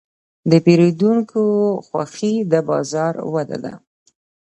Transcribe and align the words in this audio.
د 0.49 0.51
پیرودونکي 0.65 1.43
خوښي 1.85 2.33
د 2.51 2.53
بازار 2.69 3.13
وده 3.33 3.57
ده. 3.63 3.73